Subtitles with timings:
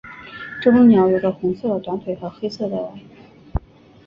[0.63, 3.01] 这种鸟有着红色的短腿和黑色的喙。